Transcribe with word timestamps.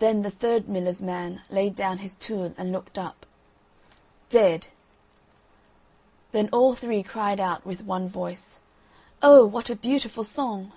Then 0.00 0.22
the 0.22 0.30
third 0.32 0.68
miller's 0.68 1.00
man 1.00 1.42
laid 1.50 1.76
down 1.76 1.98
his 1.98 2.16
tool 2.16 2.52
and 2.58 2.72
looked 2.72 2.98
up, 2.98 3.24
"Dead!" 4.28 4.66
Then 6.32 6.48
all 6.50 6.74
three 6.74 7.04
cried 7.04 7.38
out 7.38 7.64
with 7.64 7.84
one 7.84 8.08
voice: 8.08 8.58
"Oh, 9.22 9.46
what 9.46 9.70
a 9.70 9.76
beautiful 9.76 10.24
song! 10.24 10.72